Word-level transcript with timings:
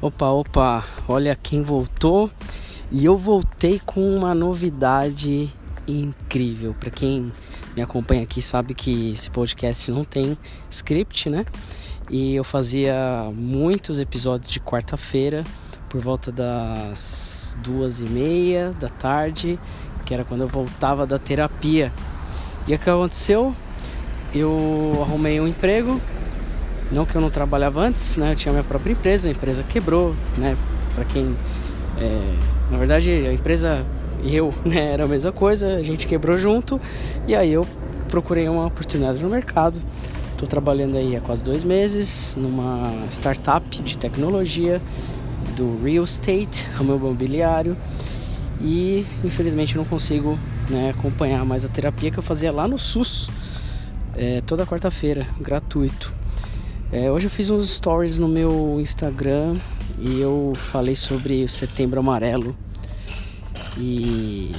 Opa, 0.00 0.28
opa, 0.28 0.84
olha 1.08 1.34
quem 1.34 1.60
voltou. 1.60 2.30
E 2.88 3.04
eu 3.04 3.16
voltei 3.16 3.80
com 3.84 4.16
uma 4.16 4.32
novidade 4.32 5.52
incrível. 5.88 6.72
Para 6.78 6.88
quem 6.88 7.32
me 7.74 7.82
acompanha 7.82 8.22
aqui 8.22 8.40
sabe 8.40 8.74
que 8.74 9.10
esse 9.10 9.28
podcast 9.28 9.90
não 9.90 10.04
tem 10.04 10.38
script, 10.70 11.28
né? 11.28 11.44
E 12.08 12.36
eu 12.36 12.44
fazia 12.44 12.94
muitos 13.34 13.98
episódios 13.98 14.52
de 14.52 14.60
quarta-feira 14.60 15.42
por 15.88 16.00
volta 16.00 16.30
das 16.30 17.58
duas 17.60 17.98
e 17.98 18.04
meia 18.04 18.70
da 18.78 18.88
tarde, 18.88 19.58
que 20.06 20.14
era 20.14 20.24
quando 20.24 20.42
eu 20.42 20.48
voltava 20.48 21.08
da 21.08 21.18
terapia. 21.18 21.92
E 22.68 22.74
o 22.74 22.78
que 22.78 22.88
aconteceu? 22.88 23.52
Eu 24.32 25.00
arrumei 25.02 25.40
um 25.40 25.48
emprego 25.48 26.00
não 26.90 27.04
que 27.04 27.14
eu 27.14 27.20
não 27.20 27.30
trabalhava 27.30 27.80
antes, 27.80 28.16
né? 28.16 28.32
Eu 28.32 28.36
tinha 28.36 28.52
minha 28.52 28.64
própria 28.64 28.92
empresa, 28.92 29.28
a 29.28 29.30
empresa 29.30 29.62
quebrou, 29.62 30.14
né? 30.36 30.56
Para 30.94 31.04
quem, 31.04 31.36
é, 31.98 32.34
na 32.70 32.78
verdade, 32.78 33.10
a 33.10 33.32
empresa 33.32 33.84
e 34.22 34.34
eu, 34.34 34.52
né? 34.64 34.92
Era 34.92 35.04
a 35.04 35.08
mesma 35.08 35.32
coisa, 35.32 35.76
a 35.76 35.82
gente 35.82 36.06
quebrou 36.06 36.38
junto 36.38 36.80
e 37.26 37.34
aí 37.34 37.52
eu 37.52 37.66
procurei 38.08 38.48
uma 38.48 38.66
oportunidade 38.66 39.18
no 39.22 39.28
mercado. 39.28 39.80
Estou 40.32 40.48
trabalhando 40.48 40.96
aí 40.96 41.16
há 41.16 41.20
quase 41.20 41.42
dois 41.42 41.64
meses 41.64 42.36
numa 42.36 42.92
startup 43.10 43.82
de 43.82 43.98
tecnologia 43.98 44.80
do 45.56 45.82
real 45.82 46.04
estate, 46.04 46.68
ramo 46.74 46.94
imobiliário 46.94 47.76
e 48.60 49.04
infelizmente 49.24 49.76
não 49.76 49.84
consigo 49.84 50.38
né, 50.70 50.90
acompanhar 50.96 51.44
mais 51.44 51.64
a 51.64 51.68
terapia 51.68 52.10
que 52.10 52.18
eu 52.18 52.22
fazia 52.22 52.52
lá 52.52 52.68
no 52.68 52.78
SUS 52.78 53.28
é, 54.16 54.42
toda 54.46 54.66
quarta-feira, 54.66 55.26
gratuito. 55.40 56.12
É, 56.90 57.12
hoje 57.12 57.26
eu 57.26 57.30
fiz 57.30 57.50
uns 57.50 57.68
stories 57.68 58.16
no 58.16 58.26
meu 58.26 58.80
Instagram 58.80 59.54
e 59.98 60.22
eu 60.22 60.54
falei 60.56 60.96
sobre 60.96 61.44
o 61.44 61.48
Setembro 61.48 62.00
Amarelo 62.00 62.56
e 63.76 64.52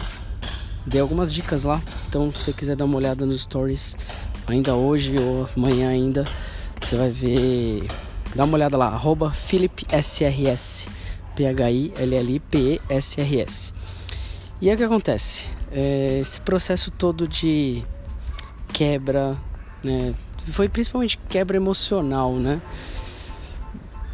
dei 0.86 1.02
algumas 1.02 1.34
dicas 1.34 1.64
lá. 1.64 1.82
Então, 2.08 2.32
se 2.32 2.44
você 2.44 2.54
quiser 2.54 2.76
dar 2.76 2.86
uma 2.86 2.98
olhada 2.98 3.26
nos 3.26 3.42
stories 3.42 3.98
ainda 4.46 4.76
hoje 4.76 5.16
ou 5.20 5.50
amanhã 5.58 5.90
ainda, 5.90 6.24
você 6.80 6.96
vai 6.96 7.10
ver. 7.10 7.88
Dá 8.36 8.44
uma 8.44 8.54
olhada 8.54 8.78
lá, 8.78 8.96
PhilipSRS, 9.32 10.88
P-H-I-L-L-I-P-E-S-R-S. 11.36 13.74
E 14.62 14.70
aí 14.70 14.76
o 14.76 14.78
que 14.78 14.84
acontece? 14.84 15.48
É, 15.72 16.20
esse 16.22 16.40
processo 16.42 16.92
todo 16.92 17.28
de 17.28 17.84
quebra, 18.72 19.36
né? 19.84 20.14
Foi 20.52 20.70
principalmente 20.70 21.20
quebra 21.30 21.58
emocional, 21.58 22.34
né? 22.34 22.62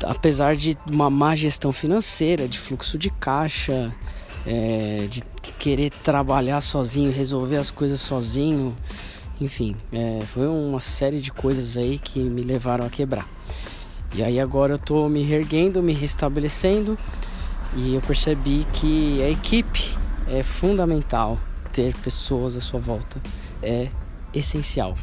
Apesar 0.03 0.55
de 0.55 0.77
uma 0.89 1.09
má 1.09 1.35
gestão 1.35 1.71
financeira, 1.71 2.47
de 2.47 2.59
fluxo 2.59 2.97
de 2.97 3.09
caixa, 3.09 3.93
é, 4.45 5.07
de 5.09 5.23
querer 5.57 5.91
trabalhar 6.03 6.61
sozinho, 6.61 7.11
resolver 7.11 7.57
as 7.57 7.71
coisas 7.71 7.99
sozinho, 8.01 8.75
enfim, 9.39 9.75
é, 9.91 10.19
foi 10.33 10.47
uma 10.47 10.79
série 10.79 11.19
de 11.19 11.31
coisas 11.31 11.75
aí 11.75 11.97
que 11.97 12.19
me 12.19 12.41
levaram 12.41 12.85
a 12.85 12.89
quebrar. 12.89 13.27
E 14.15 14.23
aí 14.23 14.39
agora 14.39 14.75
eu 14.75 14.77
tô 14.77 15.09
me 15.09 15.23
reerguendo, 15.23 15.83
me 15.83 15.93
restabelecendo 15.93 16.97
e 17.75 17.95
eu 17.95 18.01
percebi 18.01 18.65
que 18.71 19.21
a 19.21 19.29
equipe 19.29 19.97
é 20.27 20.41
fundamental 20.41 21.37
ter 21.73 21.93
pessoas 21.95 22.55
à 22.55 22.61
sua 22.61 22.79
volta, 22.79 23.21
é 23.61 23.89
essencial. 24.33 24.97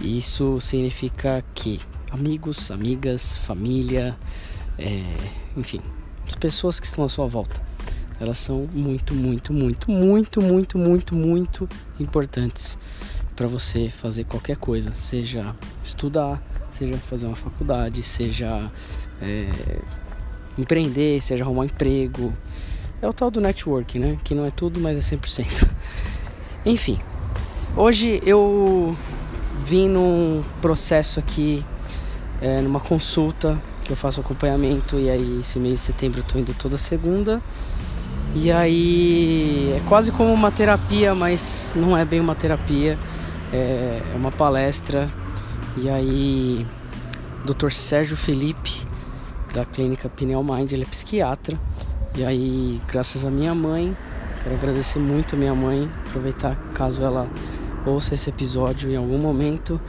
Isso 0.00 0.60
significa 0.60 1.42
que 1.54 1.80
amigos, 2.10 2.70
amigas, 2.70 3.36
família, 3.36 4.16
é, 4.78 5.02
enfim, 5.56 5.80
as 6.26 6.34
pessoas 6.34 6.78
que 6.78 6.86
estão 6.86 7.04
à 7.04 7.08
sua 7.08 7.26
volta, 7.26 7.60
elas 8.20 8.38
são 8.38 8.68
muito, 8.72 9.14
muito, 9.14 9.52
muito, 9.52 9.90
muito, 9.90 10.40
muito, 10.40 10.78
muito, 10.78 11.14
muito 11.14 11.68
importantes 11.98 12.78
para 13.34 13.46
você 13.46 13.90
fazer 13.90 14.24
qualquer 14.24 14.56
coisa, 14.56 14.92
seja 14.92 15.54
estudar, 15.84 16.42
seja 16.70 16.96
fazer 16.96 17.26
uma 17.26 17.36
faculdade, 17.36 18.02
seja 18.02 18.70
é, 19.20 19.50
empreender, 20.56 21.20
seja 21.20 21.44
arrumar 21.44 21.62
um 21.62 21.64
emprego. 21.64 22.32
É 23.02 23.08
o 23.08 23.12
tal 23.12 23.30
do 23.30 23.40
network, 23.40 23.98
né? 23.98 24.18
Que 24.24 24.34
não 24.34 24.46
é 24.46 24.50
tudo, 24.50 24.80
mas 24.80 24.96
é 24.96 25.16
100%. 25.16 25.68
Enfim, 26.64 26.98
hoje 27.76 28.22
eu 28.24 28.96
vim 29.64 29.88
num 29.88 30.42
processo 30.60 31.18
aqui, 31.18 31.64
é, 32.40 32.60
numa 32.60 32.80
consulta 32.80 33.60
que 33.82 33.92
eu 33.92 33.96
faço 33.96 34.20
acompanhamento 34.20 34.98
e 34.98 35.08
aí 35.08 35.38
esse 35.40 35.58
mês 35.58 35.78
de 35.78 35.84
setembro 35.84 36.20
eu 36.20 36.24
tô 36.24 36.38
indo 36.38 36.52
toda 36.54 36.76
segunda. 36.76 37.40
E 38.34 38.52
aí 38.52 39.72
é 39.76 39.88
quase 39.88 40.12
como 40.12 40.32
uma 40.32 40.50
terapia, 40.50 41.14
mas 41.14 41.72
não 41.74 41.96
é 41.96 42.04
bem 42.04 42.20
uma 42.20 42.34
terapia, 42.34 42.98
é, 43.52 44.02
é 44.12 44.16
uma 44.16 44.30
palestra. 44.30 45.08
E 45.76 45.88
aí, 45.88 46.66
Dr. 47.44 47.70
Sérgio 47.70 48.16
Felipe, 48.16 48.86
da 49.54 49.64
clínica 49.64 50.08
Pineal 50.08 50.42
Mind, 50.42 50.72
ele 50.72 50.82
é 50.82 50.86
psiquiatra. 50.86 51.58
E 52.16 52.24
aí, 52.24 52.80
graças 52.88 53.24
à 53.24 53.30
minha 53.30 53.54
mãe, 53.54 53.96
quero 54.42 54.54
agradecer 54.56 54.98
muito 54.98 55.34
a 55.34 55.38
minha 55.38 55.54
mãe, 55.54 55.88
aproveitar 56.08 56.56
caso 56.74 57.02
ela 57.02 57.28
ouça 57.90 58.14
esse 58.14 58.28
episódio 58.28 58.90
em 58.90 58.96
algum 58.96 59.18
momento. 59.18 59.80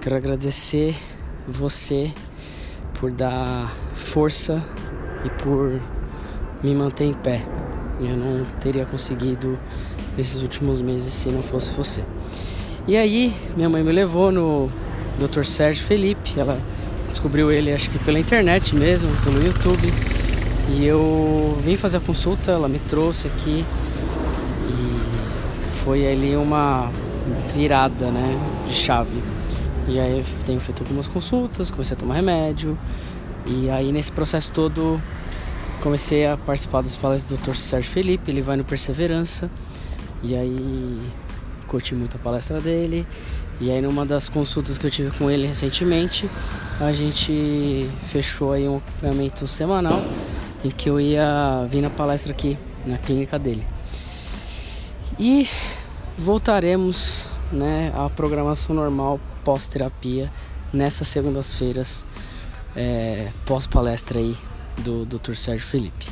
Quero 0.00 0.16
agradecer 0.16 0.96
você 1.46 2.12
por 2.98 3.10
dar 3.10 3.74
força 3.94 4.62
e 5.24 5.30
por 5.42 5.80
me 6.62 6.74
manter 6.74 7.04
em 7.04 7.12
pé. 7.12 7.44
Eu 8.00 8.16
não 8.16 8.44
teria 8.60 8.84
conseguido 8.86 9.58
esses 10.18 10.42
últimos 10.42 10.80
meses 10.80 11.12
se 11.12 11.28
não 11.28 11.42
fosse 11.42 11.72
você. 11.72 12.02
E 12.86 12.96
aí, 12.96 13.34
minha 13.56 13.68
mãe 13.68 13.82
me 13.82 13.92
levou 13.92 14.32
no 14.32 14.70
Dr. 15.18 15.44
Sérgio 15.44 15.84
Felipe. 15.84 16.38
Ela 16.38 16.58
descobriu 17.08 17.50
ele, 17.50 17.72
acho 17.72 17.90
que 17.90 17.98
pela 17.98 18.18
internet 18.18 18.74
mesmo, 18.74 19.10
pelo 19.22 19.44
YouTube. 19.44 19.92
E 20.70 20.84
eu 20.84 21.58
vim 21.62 21.76
fazer 21.76 21.98
a 21.98 22.00
consulta, 22.00 22.52
ela 22.52 22.68
me 22.68 22.78
trouxe 22.78 23.28
aqui. 23.28 23.64
E 24.68 25.82
foi 25.84 26.06
ali 26.06 26.36
uma 26.36 26.90
virada, 27.54 28.10
né, 28.10 28.38
de 28.68 28.74
chave. 28.74 29.22
E 29.86 29.98
aí 30.00 30.24
tenho 30.46 30.60
feito 30.60 30.82
algumas 30.82 31.06
consultas, 31.06 31.70
comecei 31.70 31.96
a 31.96 32.00
tomar 32.00 32.14
remédio. 32.14 32.78
E 33.46 33.68
aí 33.70 33.92
nesse 33.92 34.10
processo 34.10 34.50
todo 34.50 35.00
comecei 35.82 36.26
a 36.26 36.36
participar 36.36 36.82
das 36.82 36.96
palestras 36.96 37.38
do 37.38 37.44
Dr. 37.44 37.56
Sérgio 37.56 37.90
Felipe, 37.90 38.30
ele 38.30 38.40
vai 38.40 38.56
no 38.56 38.64
Perseverança. 38.64 39.50
E 40.22 40.34
aí 40.34 41.00
curti 41.68 41.94
muito 41.94 42.16
a 42.16 42.20
palestra 42.20 42.60
dele. 42.60 43.06
E 43.60 43.70
aí 43.70 43.80
numa 43.80 44.04
das 44.04 44.28
consultas 44.28 44.78
que 44.78 44.86
eu 44.86 44.90
tive 44.90 45.10
com 45.16 45.30
ele 45.30 45.46
recentemente, 45.46 46.28
a 46.80 46.92
gente 46.92 47.88
fechou 48.06 48.52
aí 48.52 48.68
um 48.68 48.78
acompanhamento 48.78 49.46
semanal 49.46 50.02
em 50.64 50.70
que 50.70 50.88
eu 50.88 50.98
ia 50.98 51.66
vir 51.68 51.82
na 51.82 51.90
palestra 51.90 52.32
aqui 52.32 52.58
na 52.86 52.96
clínica 52.96 53.38
dele. 53.38 53.64
E 55.18 55.48
voltaremos 56.16 57.24
né, 57.50 57.92
à 57.94 58.08
programação 58.08 58.74
normal 58.74 59.18
pós-terapia 59.44 60.30
nessas 60.72 61.08
segundas-feiras 61.08 62.06
é, 62.74 63.28
pós-palestra 63.44 64.18
aí 64.18 64.36
do 64.78 65.04
Dr. 65.04 65.34
Sérgio 65.34 65.66
Felipe. 65.66 66.08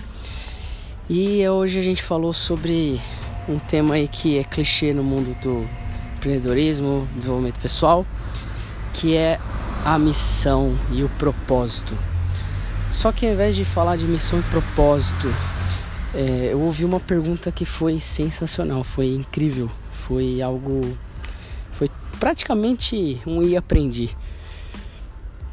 E 1.08 1.46
hoje 1.48 1.78
a 1.78 1.82
gente 1.82 2.02
falou 2.02 2.32
sobre 2.32 3.00
um 3.48 3.58
tema 3.58 3.94
aí 3.94 4.08
que 4.08 4.38
é 4.38 4.44
clichê 4.44 4.92
no 4.92 5.02
mundo 5.02 5.36
do 5.40 5.66
empreendedorismo, 6.16 7.08
desenvolvimento 7.16 7.60
pessoal, 7.60 8.06
que 8.94 9.16
é 9.16 9.38
a 9.84 9.98
missão 9.98 10.76
e 10.92 11.02
o 11.02 11.08
propósito. 11.10 11.96
Só 12.92 13.10
que 13.10 13.26
ao 13.26 13.32
invés 13.32 13.56
de 13.56 13.64
falar 13.64 13.96
de 13.96 14.06
missão 14.06 14.38
e 14.38 14.42
propósito, 14.42 15.32
é, 16.14 16.50
eu 16.52 16.60
ouvi 16.60 16.84
uma 16.84 17.00
pergunta 17.00 17.50
que 17.50 17.64
foi 17.64 17.98
sensacional, 17.98 18.84
foi 18.84 19.08
incrível 19.08 19.70
foi 20.06 20.42
algo. 20.42 20.80
Foi 21.72 21.90
praticamente 22.18 23.20
um 23.26 23.42
e 23.42 23.56
aprendi. 23.56 24.10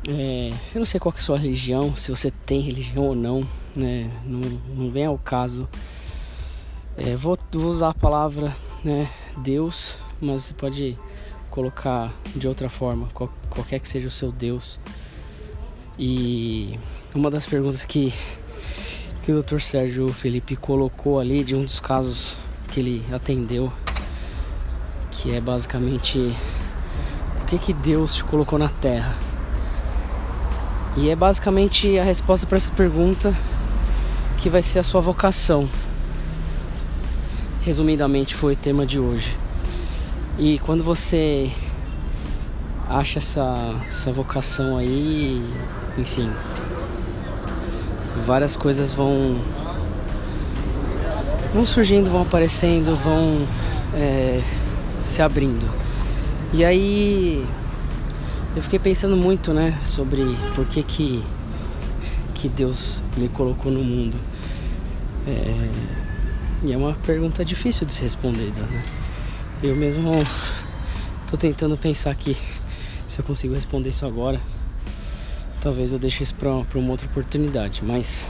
É, 0.08 0.52
eu 0.74 0.80
não 0.80 0.86
sei 0.86 1.00
qual 1.00 1.14
é 1.14 1.18
a 1.18 1.22
sua 1.22 1.38
religião, 1.38 1.96
se 1.96 2.10
você 2.10 2.32
tem 2.32 2.62
religião 2.62 3.06
ou 3.06 3.16
não, 3.16 3.48
né? 3.76 4.10
Não, 4.26 4.42
não 4.76 4.92
vem 4.92 5.06
ao 5.06 5.18
caso. 5.18 5.68
É, 6.98 7.16
vou, 7.16 7.38
vou, 7.52 7.66
usar 7.66 7.90
a 7.90 7.94
palavra 7.94 8.56
né, 8.84 9.10
Deus, 9.38 9.98
mas 10.20 10.44
você 10.44 10.54
pode 10.54 10.98
colocar 11.50 12.14
de 12.36 12.48
outra 12.48 12.70
forma, 12.70 13.08
qual, 13.14 13.32
qualquer 13.50 13.80
que 13.80 13.88
seja 13.88 14.08
o 14.08 14.12
seu 14.12 14.32
Deus. 14.32 14.80
E 15.98 16.80
uma 17.14 17.30
das 17.30 17.46
perguntas 17.46 17.86
que, 17.86 18.14
que 19.24 19.32
o 19.32 19.44
Dr. 19.44 19.60
Sérgio 19.60 20.08
Felipe 20.10 20.56
colocou 20.56 21.20
ali, 21.20 21.44
de 21.44 21.56
um 21.56 21.64
dos 21.64 21.80
casos 21.80 22.36
que 22.72 22.80
ele 22.80 23.06
atendeu, 23.14 23.72
que 25.22 25.36
é 25.36 25.42
basicamente 25.42 26.34
por 27.38 27.48
que, 27.48 27.58
que 27.60 27.74
Deus 27.74 28.16
te 28.16 28.24
colocou 28.24 28.58
na 28.58 28.70
Terra. 28.70 29.14
E 30.96 31.10
é 31.10 31.16
basicamente 31.16 32.00
a 32.00 32.04
resposta 32.04 32.48
para 32.48 32.56
essa 32.56 32.72
pergunta 32.72 33.36
que 34.38 34.50
vai 34.50 34.62
ser 34.62 34.80
a 34.80 34.84
sua 34.84 35.02
vocação. 35.02 35.68
Resumidamente 37.64 38.34
foi 38.34 38.54
o 38.54 38.56
tema 38.56 38.86
de 38.86 38.98
hoje. 38.98 39.38
E 40.38 40.58
quando 40.60 40.86
você 40.86 41.52
acha 42.88 43.20
essa, 43.20 43.76
essa 43.90 44.14
vocação 44.14 44.78
aí, 44.78 45.44
enfim, 45.98 46.32
várias 48.26 48.56
coisas 48.56 48.94
vão 48.94 49.38
vão 51.54 51.66
surgindo, 51.66 52.10
vão 52.10 52.22
aparecendo, 52.22 52.96
vão 52.96 53.46
é, 53.94 54.42
se 55.10 55.22
abrindo. 55.22 55.70
E 56.54 56.64
aí 56.64 57.46
eu 58.56 58.62
fiquei 58.62 58.80
pensando 58.80 59.18
muito, 59.18 59.54
né, 59.54 59.78
sobre 59.84 60.24
por 60.56 60.66
que 60.66 60.84
que, 60.84 61.24
que 62.36 62.48
Deus 62.48 63.00
me 63.18 63.28
colocou 63.30 63.72
no 63.72 63.84
mundo. 63.84 64.16
É, 65.28 65.70
e 66.64 66.74
é 66.74 66.78
uma 66.78 66.94
pergunta 66.94 67.44
difícil 67.44 67.86
de 67.86 67.94
se 67.94 68.04
responder, 68.04 68.52
né? 68.56 68.84
Eu 69.62 69.76
mesmo 69.76 70.12
tô 71.30 71.38
tentando 71.38 71.78
pensar 71.78 72.12
aqui 72.12 72.38
se 73.08 73.20
eu 73.20 73.26
consigo 73.26 73.54
responder 73.54 73.90
isso 73.90 74.06
agora. 74.06 74.40
Talvez 75.62 75.92
eu 75.92 76.00
deixe 76.00 76.24
isso 76.24 76.36
para 76.36 76.52
uma 76.52 76.92
outra 76.92 77.08
oportunidade, 77.08 77.84
mas 77.84 78.30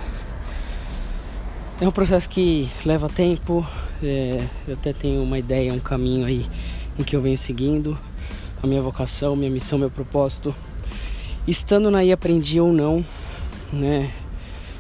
é 1.80 1.88
um 1.88 1.92
processo 1.92 2.30
que 2.30 2.70
leva 2.86 3.08
tempo. 3.08 3.66
É, 4.02 4.42
eu 4.68 4.76
até 4.76 4.94
tenho 4.94 5.22
uma 5.22 5.38
ideia, 5.38 5.74
um 5.74 5.80
caminho 5.80 6.26
aí 6.26 6.46
em 6.98 7.04
que 7.04 7.16
eu 7.16 7.22
venho 7.22 7.38
seguindo 7.38 7.98
a 8.62 8.68
minha 8.68 8.82
vocação, 8.82 9.36
minha 9.36 9.52
missão, 9.52 9.78
meu 9.78 9.90
propósito. 9.90 10.56
Estando 11.48 11.92
na 11.92 12.04
I 12.04 12.12
aprendi 12.12 12.60
ou 12.60 12.72
não, 12.72 13.04
né? 13.72 14.12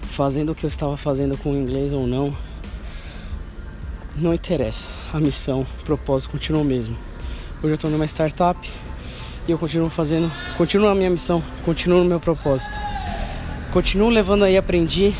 Fazendo 0.01 0.51
o 0.51 0.55
que 0.55 0.65
eu 0.65 0.67
estava 0.67 0.95
fazendo 0.95 1.37
com 1.37 1.51
o 1.51 1.55
inglês 1.55 1.91
ou 1.93 2.07
não, 2.07 2.33
não 4.15 4.33
interessa. 4.33 4.89
A 5.13 5.19
missão, 5.19 5.65
o 5.81 5.83
propósito 5.83 6.31
continua 6.31 6.61
o 6.61 6.65
mesmo. 6.65 6.97
Hoje 7.61 7.73
eu 7.73 7.75
estou 7.75 7.89
numa 7.89 8.05
startup 8.05 8.69
e 9.47 9.51
eu 9.51 9.57
continuo 9.57 9.89
fazendo, 9.89 10.31
continuo 10.57 10.87
a 10.87 10.95
minha 10.95 11.09
missão, 11.09 11.43
continuo 11.65 11.99
no 11.99 12.05
meu 12.05 12.19
propósito. 12.19 12.77
Continuo 13.73 14.09
levando 14.09 14.43
aí 14.43 14.57
aprendi 14.57 15.13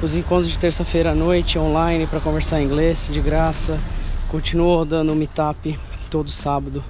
os 0.00 0.14
encontros 0.14 0.48
de 0.48 0.58
terça-feira 0.58 1.10
à 1.10 1.14
noite 1.14 1.58
online 1.58 2.06
para 2.06 2.20
conversar 2.20 2.62
inglês 2.62 3.10
de 3.12 3.20
graça. 3.20 3.78
Continuo 4.28 4.76
rodando 4.76 5.12
o 5.12 5.16
meetup 5.16 5.76
todo 6.08 6.30
sábado 6.30 6.84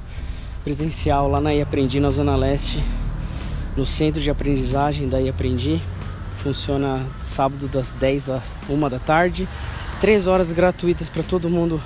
presencial 0.62 1.26
lá 1.26 1.40
na 1.40 1.50
Aprendi 1.62 2.00
na 2.00 2.10
Zona 2.10 2.36
Leste, 2.36 2.84
no 3.74 3.86
centro 3.86 4.20
de 4.20 4.30
aprendizagem 4.30 5.08
da 5.08 5.18
Aprendi. 5.18 5.80
Funciona 6.42 7.06
sábado 7.18 7.66
das 7.66 7.94
10 7.94 8.28
às 8.28 8.54
1 8.68 8.88
da 8.90 8.98
tarde. 8.98 9.48
3 10.02 10.26
horas 10.26 10.52
gratuitas 10.52 11.08
para 11.08 11.22
todo 11.22 11.48
mundo 11.48 11.80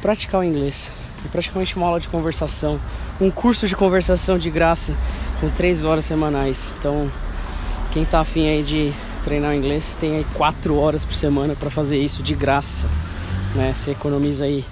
praticar 0.00 0.40
o 0.40 0.44
inglês. 0.44 0.92
É 1.24 1.28
praticamente 1.28 1.76
uma 1.76 1.86
aula 1.86 2.00
de 2.00 2.08
conversação, 2.08 2.80
um 3.20 3.30
curso 3.30 3.68
de 3.68 3.76
conversação 3.76 4.36
de 4.36 4.50
graça 4.50 4.92
com 5.40 5.48
3 5.48 5.84
horas 5.84 6.04
semanais. 6.04 6.74
Então, 6.76 7.08
quem 7.92 8.04
tá 8.04 8.20
afim 8.20 8.48
aí 8.48 8.64
de 8.64 8.92
treinar 9.24 9.52
o 9.52 9.54
inglês 9.54 9.96
tem 9.98 10.16
aí 10.16 10.26
4 10.34 10.76
horas 10.76 11.04
por 11.04 11.14
semana 11.14 11.54
para 11.54 11.70
fazer 11.70 11.98
isso 11.98 12.22
de 12.22 12.34
graça. 12.34 12.88
Né? 13.54 13.72
Você 13.74 13.92
economiza 13.92 14.44
aí 14.44 14.64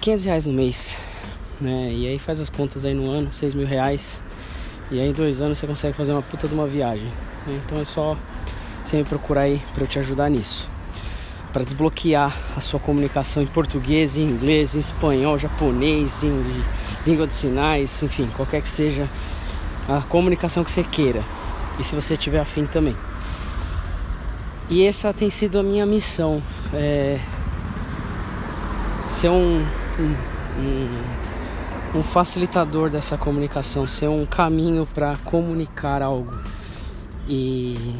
500 0.00 0.24
reais 0.24 0.46
no 0.46 0.52
mês 0.52 0.98
né? 1.62 1.92
E 1.92 2.08
aí 2.08 2.18
faz 2.18 2.40
as 2.40 2.50
contas 2.50 2.84
aí 2.84 2.92
no 2.92 3.10
ano, 3.10 3.32
6 3.32 3.54
mil 3.54 3.66
reais. 3.66 4.22
E 4.90 5.00
aí 5.00 5.08
em 5.08 5.12
dois 5.12 5.40
anos 5.40 5.58
você 5.58 5.66
consegue 5.66 5.96
fazer 5.96 6.12
uma 6.12 6.22
puta 6.22 6.48
de 6.48 6.54
uma 6.54 6.66
viagem. 6.66 7.06
Né? 7.46 7.60
Então 7.64 7.80
é 7.80 7.84
só 7.84 8.16
você 8.84 8.96
me 8.96 9.04
procurar 9.04 9.42
aí 9.42 9.62
para 9.72 9.84
eu 9.84 9.86
te 9.86 9.98
ajudar 9.98 10.28
nisso. 10.28 10.68
Para 11.52 11.62
desbloquear 11.62 12.34
a 12.56 12.60
sua 12.60 12.80
comunicação 12.80 13.42
em 13.42 13.46
português, 13.46 14.16
em 14.16 14.22
inglês, 14.22 14.74
em 14.74 14.80
espanhol, 14.80 15.38
japonês, 15.38 16.22
em 16.24 16.62
língua 17.06 17.26
dos 17.26 17.36
sinais, 17.36 18.02
enfim, 18.02 18.28
qualquer 18.36 18.60
que 18.60 18.68
seja 18.68 19.08
a 19.88 20.00
comunicação 20.00 20.64
que 20.64 20.70
você 20.70 20.82
queira. 20.82 21.22
E 21.78 21.84
se 21.84 21.94
você 21.94 22.16
tiver 22.16 22.40
afim 22.40 22.66
também. 22.66 22.96
E 24.72 24.86
essa 24.86 25.12
tem 25.12 25.28
sido 25.28 25.58
a 25.58 25.62
minha 25.62 25.84
missão. 25.84 26.42
É 26.72 27.20
ser 29.10 29.28
um, 29.28 29.60
um, 29.98 30.16
um 30.58 31.22
um 31.94 32.02
facilitador 32.02 32.88
dessa 32.88 33.18
comunicação, 33.18 33.86
ser 33.86 34.08
um 34.08 34.24
caminho 34.24 34.86
para 34.86 35.14
comunicar 35.18 36.00
algo. 36.00 36.38
E 37.28 37.94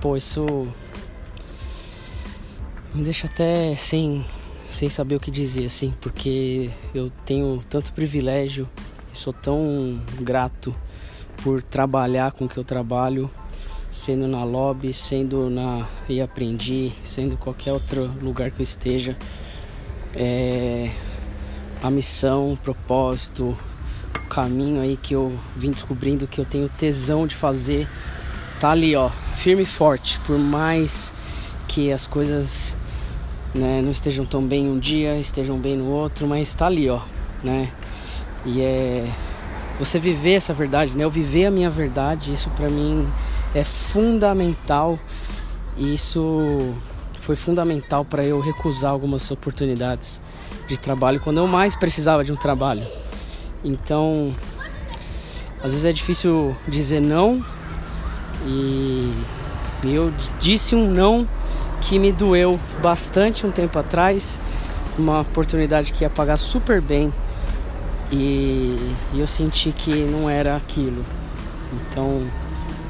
pô, 0.00 0.16
isso 0.16 0.44
me 2.92 3.02
deixa 3.02 3.26
até 3.28 3.74
sem 3.76 4.24
sem 4.68 4.88
saber 4.88 5.16
o 5.16 5.20
que 5.20 5.30
dizer 5.30 5.64
assim, 5.64 5.92
porque 6.00 6.70
eu 6.92 7.10
tenho 7.24 7.62
tanto 7.68 7.92
privilégio 7.92 8.68
e 9.12 9.16
sou 9.16 9.32
tão 9.32 10.00
grato 10.20 10.74
por 11.42 11.62
trabalhar 11.62 12.32
com 12.32 12.44
o 12.44 12.48
que 12.48 12.56
eu 12.56 12.64
trabalho, 12.64 13.30
sendo 13.90 14.28
na 14.28 14.44
lobby, 14.44 14.92
sendo 14.92 15.50
na 15.50 15.86
e 16.08 16.20
aprendi, 16.20 16.92
sendo 17.02 17.36
qualquer 17.36 17.72
outro 17.72 18.12
lugar 18.22 18.50
que 18.50 18.60
eu 18.60 18.62
esteja. 18.62 19.16
É, 20.14 20.90
a 21.82 21.90
missão, 21.90 22.52
o 22.52 22.56
propósito, 22.56 23.56
o 24.14 24.28
caminho 24.28 24.80
aí 24.80 24.96
que 24.96 25.14
eu 25.14 25.36
vim 25.56 25.70
descobrindo 25.70 26.26
que 26.26 26.40
eu 26.40 26.44
tenho 26.44 26.68
tesão 26.68 27.26
de 27.26 27.34
fazer, 27.34 27.88
tá 28.60 28.70
ali, 28.70 28.94
ó, 28.94 29.08
firme 29.36 29.62
e 29.62 29.66
forte, 29.66 30.18
por 30.20 30.38
mais 30.38 31.12
que 31.66 31.92
as 31.92 32.06
coisas 32.06 32.76
né, 33.54 33.80
não 33.82 33.90
estejam 33.90 34.24
tão 34.24 34.42
bem 34.42 34.68
um 34.68 34.78
dia, 34.78 35.18
estejam 35.18 35.58
bem 35.58 35.76
no 35.76 35.86
outro, 35.86 36.26
mas 36.26 36.52
tá 36.54 36.66
ali, 36.66 36.88
ó, 36.88 37.00
né? 37.42 37.70
E 38.44 38.60
é 38.60 39.10
você 39.78 39.98
viver 39.98 40.32
essa 40.32 40.52
verdade, 40.52 40.94
né? 40.94 41.04
Eu 41.04 41.10
viver 41.10 41.46
a 41.46 41.50
minha 41.50 41.70
verdade, 41.70 42.32
isso 42.32 42.50
para 42.50 42.68
mim 42.68 43.08
é 43.54 43.64
fundamental. 43.64 44.98
E 45.76 45.94
isso 45.94 46.74
foi 47.20 47.36
fundamental 47.36 48.04
para 48.04 48.24
eu 48.24 48.40
recusar 48.40 48.90
algumas 48.90 49.30
oportunidades 49.30 50.20
de 50.66 50.78
trabalho 50.78 51.20
quando 51.20 51.38
eu 51.38 51.46
mais 51.46 51.74
precisava 51.76 52.24
de 52.24 52.32
um 52.32 52.36
trabalho. 52.36 52.86
Então, 53.64 54.34
às 55.62 55.72
vezes 55.72 55.84
é 55.84 55.92
difícil 55.92 56.56
dizer 56.66 57.00
não 57.00 57.44
e 58.46 59.12
eu 59.84 60.12
disse 60.40 60.74
um 60.74 60.90
não 60.90 61.28
que 61.80 61.98
me 61.98 62.12
doeu 62.12 62.58
bastante 62.82 63.46
um 63.46 63.50
tempo 63.50 63.78
atrás, 63.78 64.38
uma 64.98 65.20
oportunidade 65.20 65.92
que 65.92 66.04
ia 66.04 66.10
pagar 66.10 66.36
super 66.36 66.80
bem 66.80 67.12
e, 68.12 68.94
eu 69.14 69.26
senti 69.26 69.72
que 69.72 69.90
não 69.90 70.28
era 70.28 70.56
aquilo. 70.56 71.04
Então, 71.72 72.22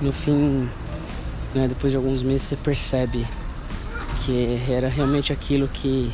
no 0.01 0.13
fim, 0.13 0.69
né, 1.55 1.69
depois 1.69 1.93
de 1.93 1.97
alguns 1.97 2.23
meses, 2.23 2.43
você 2.43 2.57
percebe 2.57 3.27
que 4.25 4.61
era 4.69 4.89
realmente 4.89 5.33
aquilo 5.33 5.69
que 5.69 6.13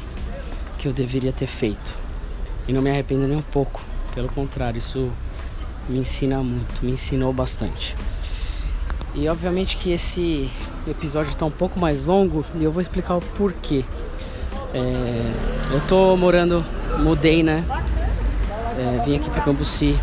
que 0.78 0.88
eu 0.88 0.92
deveria 0.92 1.32
ter 1.32 1.46
feito. 1.46 1.94
E 2.68 2.72
não 2.72 2.82
me 2.82 2.90
arrependo 2.90 3.26
nem 3.26 3.36
um 3.36 3.42
pouco, 3.42 3.80
pelo 4.14 4.28
contrário, 4.28 4.78
isso 4.78 5.10
me 5.88 5.98
ensina 5.98 6.42
muito, 6.42 6.84
me 6.84 6.92
ensinou 6.92 7.32
bastante. 7.32 7.94
E 9.14 9.28
obviamente 9.28 9.76
que 9.76 9.92
esse 9.92 10.50
episódio 10.86 11.30
está 11.30 11.46
um 11.46 11.50
pouco 11.50 11.78
mais 11.78 12.04
longo 12.04 12.44
e 12.54 12.64
eu 12.64 12.70
vou 12.70 12.82
explicar 12.82 13.16
o 13.16 13.20
porquê. 13.20 13.84
É, 14.74 15.32
eu 15.72 15.80
tô 15.88 16.16
morando, 16.16 16.64
mudei, 16.98 17.42
né? 17.42 17.64
É, 18.78 19.02
vim 19.04 19.16
aqui 19.16 19.30
para 19.30 19.42
Cambuci. 19.42 19.98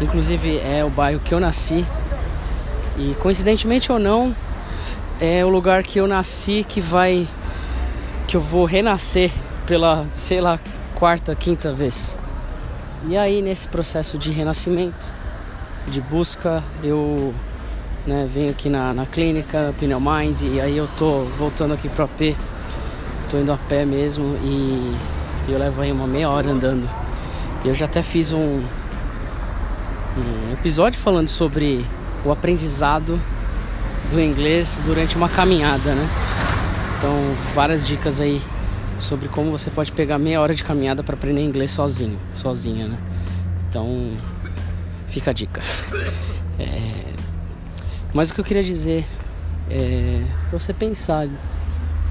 Inclusive 0.00 0.58
é 0.58 0.84
o 0.84 0.90
bairro 0.90 1.20
que 1.20 1.32
eu 1.32 1.38
nasci. 1.38 1.86
E 2.96 3.14
coincidentemente 3.20 3.90
ou 3.90 3.98
não, 3.98 4.34
é 5.20 5.44
o 5.44 5.48
lugar 5.48 5.82
que 5.82 5.98
eu 5.98 6.06
nasci 6.06 6.64
que 6.68 6.80
vai 6.80 7.26
que 8.26 8.36
eu 8.36 8.40
vou 8.40 8.64
renascer 8.64 9.30
pela, 9.66 10.06
sei 10.12 10.40
lá, 10.40 10.58
quarta, 10.94 11.34
quinta 11.34 11.72
vez. 11.72 12.18
E 13.06 13.16
aí 13.16 13.42
nesse 13.42 13.68
processo 13.68 14.16
de 14.16 14.30
renascimento, 14.30 14.94
de 15.88 16.00
busca, 16.00 16.62
eu 16.82 17.34
né, 18.06 18.28
venho 18.32 18.50
aqui 18.50 18.68
na, 18.68 18.94
na 18.94 19.06
clínica, 19.06 19.74
Pneu 19.78 20.00
Mind, 20.00 20.40
e 20.42 20.60
aí 20.60 20.76
eu 20.76 20.88
tô 20.98 21.22
voltando 21.38 21.74
aqui 21.74 21.88
pro 21.88 22.04
AP, 22.04 22.36
tô 23.30 23.38
indo 23.38 23.52
a 23.52 23.56
pé 23.56 23.84
mesmo 23.84 24.36
e, 24.42 24.96
eu 25.48 25.58
levo 25.58 25.82
aí 25.82 25.92
uma 25.92 26.06
meia 26.06 26.30
hora 26.30 26.50
andando. 26.50 26.88
Eu 27.64 27.74
já 27.74 27.84
até 27.84 28.02
fiz 28.02 28.32
um, 28.32 28.62
um 30.16 30.52
episódio 30.52 30.98
falando 30.98 31.28
sobre 31.28 31.84
o 32.24 32.32
aprendizado 32.32 33.20
do 34.10 34.20
inglês 34.20 34.80
durante 34.84 35.16
uma 35.16 35.28
caminhada, 35.28 35.94
né? 35.94 36.08
Então, 36.98 37.12
várias 37.54 37.84
dicas 37.84 38.20
aí 38.20 38.40
sobre 39.00 39.28
como 39.28 39.50
você 39.50 39.70
pode 39.70 39.92
pegar 39.92 40.18
meia 40.18 40.40
hora 40.40 40.54
de 40.54 40.64
caminhada 40.64 41.02
para 41.02 41.14
aprender 41.14 41.42
inglês 41.42 41.70
sozinho, 41.70 42.18
sozinha, 42.34 42.88
né? 42.88 42.98
Então, 43.68 44.12
fica 45.08 45.30
a 45.30 45.34
dica. 45.34 45.60
É, 46.58 47.04
Mas 48.12 48.30
o 48.30 48.34
que 48.34 48.40
eu 48.40 48.44
queria 48.44 48.62
dizer 48.62 49.04
é 49.68 50.22
pra 50.48 50.58
você 50.58 50.72
pensar 50.72 51.28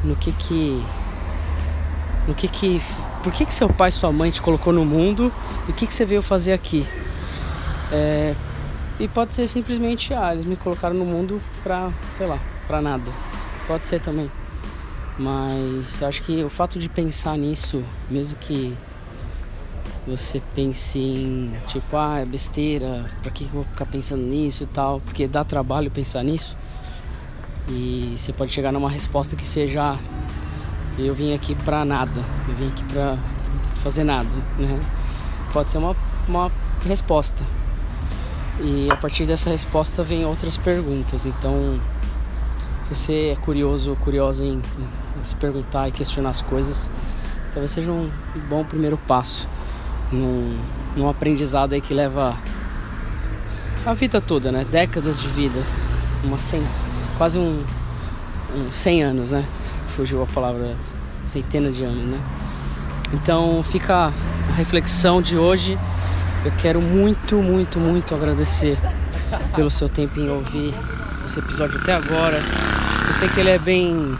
no 0.03 0.15
que 0.15 0.31
que 0.33 0.83
no 2.27 2.33
que 2.33 2.47
que 2.47 2.81
por 3.23 3.31
que 3.31 3.45
que 3.45 3.53
seu 3.53 3.69
pai 3.69 3.89
e 3.89 3.91
sua 3.91 4.11
mãe 4.11 4.29
te 4.29 4.41
colocou 4.41 4.73
no 4.73 4.83
mundo 4.83 5.31
e 5.67 5.71
o 5.71 5.73
que 5.73 5.87
que 5.87 5.93
você 5.93 6.05
veio 6.05 6.21
fazer 6.21 6.51
aqui 6.51 6.85
é, 7.91 8.33
e 8.99 9.07
pode 9.07 9.33
ser 9.33 9.47
simplesmente 9.47 10.13
ah 10.13 10.33
eles 10.33 10.45
me 10.45 10.55
colocaram 10.55 10.95
no 10.95 11.05
mundo 11.05 11.41
pra 11.63 11.91
sei 12.13 12.27
lá 12.27 12.39
pra 12.67 12.81
nada 12.81 13.11
pode 13.67 13.87
ser 13.87 13.99
também 13.99 14.29
mas 15.17 16.01
acho 16.01 16.23
que 16.23 16.43
o 16.43 16.49
fato 16.49 16.79
de 16.79 16.89
pensar 16.89 17.37
nisso 17.37 17.83
mesmo 18.09 18.37
que 18.39 18.75
você 20.05 20.41
pense 20.53 20.99
em 20.99 21.53
tipo, 21.67 21.95
ah, 21.95 22.19
é 22.19 22.25
besteira, 22.25 23.05
pra 23.21 23.31
que 23.31 23.45
eu 23.45 23.49
vou 23.49 23.63
ficar 23.63 23.85
pensando 23.85 24.21
nisso 24.21 24.63
e 24.63 24.65
tal, 24.65 24.99
porque 24.99 25.27
dá 25.27 25.43
trabalho 25.43 25.89
pensar 25.89 26.23
nisso. 26.23 26.57
E 27.69 28.13
você 28.17 28.33
pode 28.33 28.51
chegar 28.51 28.73
numa 28.73 28.89
resposta 28.89 29.35
que 29.37 29.47
seja, 29.47 29.97
eu 30.97 31.13
vim 31.13 31.33
aqui 31.33 31.55
pra 31.55 31.85
nada, 31.85 32.21
eu 32.49 32.55
vim 32.55 32.67
aqui 32.67 32.83
pra 32.85 33.17
fazer 33.75 34.03
nada, 34.03 34.29
né? 34.59 34.79
Pode 35.53 35.69
ser 35.69 35.77
uma, 35.77 35.95
uma 36.27 36.51
resposta. 36.85 37.45
E 38.59 38.89
a 38.91 38.95
partir 38.95 39.25
dessa 39.25 39.49
resposta 39.49 40.03
vem 40.03 40.25
outras 40.25 40.57
perguntas. 40.57 41.25
Então, 41.25 41.79
se 42.87 42.95
você 42.95 43.29
é 43.29 43.35
curioso 43.35 43.91
ou 43.91 43.95
curiosa 43.95 44.43
em, 44.45 44.61
se 45.23 45.35
perguntar 45.35 45.87
e 45.87 45.91
questionar 45.91 46.29
as 46.29 46.41
coisas, 46.41 46.91
talvez 47.51 47.71
seja 47.71 47.91
um 47.91 48.09
bom 48.49 48.63
primeiro 48.63 48.97
passo 48.97 49.47
num, 50.11 50.59
num 50.95 51.09
aprendizado 51.09 51.73
aí 51.73 51.81
que 51.81 51.93
leva 51.93 52.37
a 53.85 53.93
vida 53.93 54.21
toda, 54.21 54.51
né? 54.51 54.65
Décadas 54.69 55.19
de 55.19 55.27
vida, 55.27 55.61
uma 56.23 56.37
cem, 56.37 56.63
quase 57.17 57.37
um, 57.37 57.63
um 58.55 58.71
100 58.71 59.03
anos, 59.03 59.31
né? 59.31 59.45
Fugiu 59.95 60.23
a 60.23 60.25
palavra 60.25 60.75
centena 61.25 61.71
de 61.71 61.83
anos, 61.83 62.05
né? 62.05 62.19
Então 63.13 63.61
fica 63.63 64.11
a 64.49 64.53
reflexão 64.55 65.21
de 65.21 65.37
hoje. 65.37 65.77
Eu 66.45 66.51
quero 66.61 66.81
muito, 66.81 67.37
muito, 67.37 67.79
muito 67.79 68.13
agradecer 68.13 68.77
pelo 69.55 69.71
seu 69.71 69.87
tempo 69.87 70.19
em 70.19 70.29
ouvir 70.29 70.73
esse 71.23 71.39
episódio 71.39 71.79
até 71.79 71.93
agora. 71.93 72.37
Eu 73.07 73.13
sei 73.13 73.29
que 73.29 73.39
ele 73.39 73.49
é 73.49 73.57
bem 73.57 74.17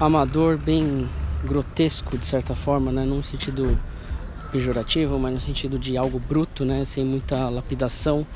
amador, 0.00 0.58
bem 0.58 1.08
grotesco 1.44 2.18
de 2.18 2.26
certa 2.26 2.56
forma, 2.56 2.90
né? 2.90 3.04
Num 3.04 3.22
sentido 3.22 3.78
pejorativo, 4.50 5.20
mas 5.20 5.32
no 5.32 5.38
sentido 5.38 5.78
de 5.78 5.96
algo 5.96 6.18
bruto, 6.18 6.64
né? 6.64 6.84
Sem 6.84 7.04
muita 7.04 7.48
lapidação. 7.48 8.26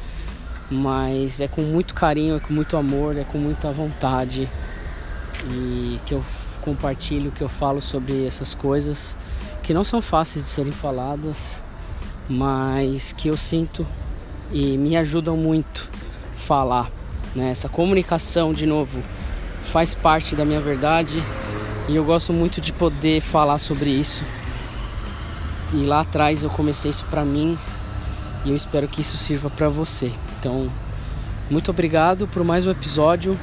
Mas 0.70 1.40
é 1.40 1.48
com 1.48 1.62
muito 1.62 1.94
carinho, 1.94 2.36
é 2.36 2.38
com 2.40 2.52
muito 2.52 2.76
amor, 2.76 3.16
é 3.16 3.24
com 3.24 3.38
muita 3.38 3.72
vontade 3.72 4.48
e 5.50 5.98
que 6.06 6.14
eu 6.14 6.24
compartilho, 6.60 7.32
que 7.32 7.42
eu 7.42 7.48
falo 7.48 7.80
sobre 7.80 8.24
essas 8.24 8.54
coisas 8.54 9.16
que 9.64 9.74
não 9.74 9.82
são 9.82 10.00
fáceis 10.00 10.44
de 10.44 10.50
serem 10.50 10.72
faladas, 10.72 11.62
mas 12.28 13.12
que 13.12 13.28
eu 13.28 13.36
sinto 13.36 13.86
e 14.52 14.76
me 14.76 14.96
ajudam 14.96 15.36
muito 15.36 15.88
falar. 16.36 16.90
Né? 17.34 17.50
Essa 17.50 17.68
comunicação, 17.68 18.52
de 18.52 18.66
novo, 18.66 19.02
faz 19.64 19.94
parte 19.94 20.36
da 20.36 20.44
minha 20.44 20.60
verdade 20.60 21.22
e 21.88 21.96
eu 21.96 22.04
gosto 22.04 22.32
muito 22.32 22.60
de 22.60 22.72
poder 22.72 23.20
falar 23.20 23.58
sobre 23.58 23.90
isso 23.90 24.22
e 25.72 25.84
lá 25.84 26.00
atrás 26.00 26.42
eu 26.42 26.50
comecei 26.50 26.90
isso 26.90 27.04
para 27.10 27.24
mim 27.24 27.58
e 28.44 28.50
eu 28.50 28.56
espero 28.56 28.86
que 28.86 29.00
isso 29.00 29.16
sirva 29.16 29.50
para 29.50 29.68
você. 29.68 30.12
Então, 30.38 30.70
muito 31.50 31.70
obrigado 31.70 32.28
por 32.28 32.44
mais 32.44 32.66
um 32.66 32.70
episódio. 32.70 33.38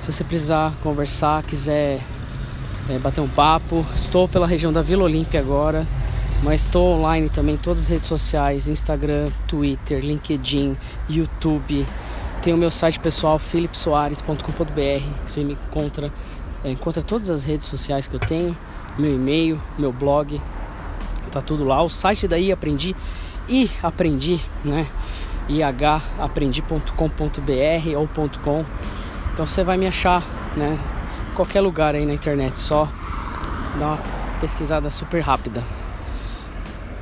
Se 0.00 0.12
você 0.12 0.24
precisar 0.24 0.72
conversar, 0.82 1.42
quiser 1.42 2.00
é, 2.88 2.98
bater 2.98 3.20
um 3.20 3.28
papo, 3.28 3.84
estou 3.94 4.26
pela 4.26 4.46
região 4.46 4.72
da 4.72 4.80
Vila 4.80 5.04
Olímpia 5.04 5.40
agora, 5.40 5.86
mas 6.42 6.62
estou 6.62 6.96
online 6.96 7.28
também 7.28 7.56
em 7.56 7.58
todas 7.58 7.84
as 7.84 7.88
redes 7.88 8.06
sociais: 8.06 8.68
Instagram, 8.68 9.28
Twitter, 9.46 10.00
LinkedIn, 10.00 10.76
YouTube. 11.08 11.86
Tem 12.42 12.54
o 12.54 12.56
meu 12.56 12.70
site 12.70 13.00
pessoal 13.00 13.38
philipsoares.com.br, 13.38 15.04
você 15.26 15.42
me 15.42 15.54
encontra, 15.54 16.12
é, 16.64 16.70
encontra 16.70 17.02
todas 17.02 17.28
as 17.30 17.44
redes 17.44 17.66
sociais 17.66 18.06
que 18.06 18.14
eu 18.14 18.20
tenho, 18.20 18.56
meu 18.96 19.12
e-mail, 19.12 19.60
meu 19.76 19.92
blog, 19.92 20.40
tá 21.32 21.42
tudo 21.42 21.64
lá. 21.64 21.82
O 21.82 21.88
site 21.88 22.28
daí 22.28 22.52
aprendi 22.52 22.94
e 23.48 23.68
aprendi, 23.82 24.40
né? 24.64 24.86
ihaprendi.com.br 25.48 27.96
ou 27.96 28.08
.com. 28.42 28.64
Então 29.32 29.46
você 29.46 29.64
vai 29.64 29.76
me 29.76 29.86
achar, 29.86 30.22
né? 30.56 30.78
Qualquer 31.34 31.60
lugar 31.60 31.94
aí 31.94 32.04
na 32.04 32.12
internet, 32.12 32.58
só 32.58 32.88
dá 33.78 33.86
uma 33.86 33.98
pesquisada 34.40 34.90
super 34.90 35.20
rápida. 35.20 35.62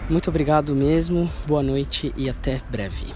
Muito 0.09 0.31
obrigado 0.31 0.73
mesmo, 0.73 1.29
boa 1.47 1.65
noite 1.65 2.15
e 2.17 2.31
até 2.31 2.63
breve. 2.71 3.13